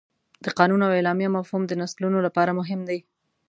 [0.43, 2.99] د قانون او اعلامیه مفهوم د نسلونو لپاره مهم دی.